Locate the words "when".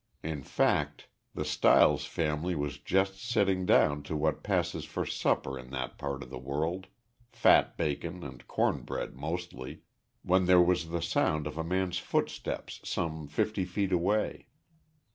10.23-10.45